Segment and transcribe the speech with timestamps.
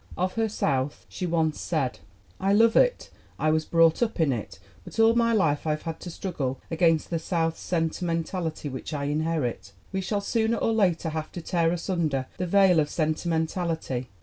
[0.17, 1.99] Of her South she once said:
[2.39, 5.99] "I love it; I was brought up in it, but all my life I've had
[5.99, 9.73] to struggle against the South's sentimentality, which I inherit.
[9.91, 14.09] We shall sooner or later have to tear asunder that veil of sentimentality.